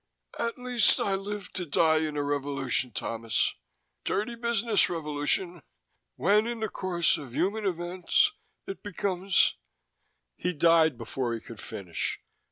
[0.39, 3.53] "At least, I lived to die in a revolution, Thomas.
[4.03, 5.61] Dirty business, revolution.
[6.15, 8.31] When in the course of human events,
[8.65, 9.53] it becomes"
[10.43, 12.19] He died before he could finish.